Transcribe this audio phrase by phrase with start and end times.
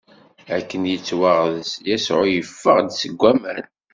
[0.57, 3.63] Akken yettwaɣḍeṣ, Yasuɛ iffeɣ-d seg waman.